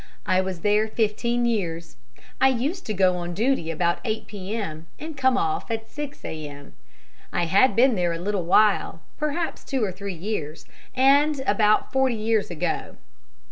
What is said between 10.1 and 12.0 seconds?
years and about